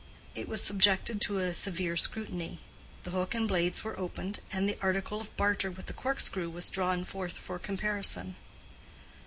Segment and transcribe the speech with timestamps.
[0.33, 2.57] It was subjected to a severe scrutiny,
[3.03, 6.49] the hook and blades were opened, and the article of barter with the cork screw
[6.49, 8.35] was drawn forth for comparison.